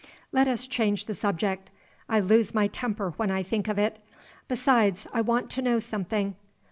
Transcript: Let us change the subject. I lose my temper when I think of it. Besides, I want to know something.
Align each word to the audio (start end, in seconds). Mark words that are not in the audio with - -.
Let 0.31 0.47
us 0.47 0.65
change 0.65 1.05
the 1.05 1.13
subject. 1.13 1.69
I 2.09 2.19
lose 2.21 2.55
my 2.55 2.65
temper 2.65 3.13
when 3.17 3.29
I 3.29 3.43
think 3.43 3.67
of 3.67 3.77
it. 3.77 4.01
Besides, 4.47 5.05
I 5.13 5.21
want 5.21 5.51
to 5.51 5.61
know 5.61 5.77
something. 5.77 6.33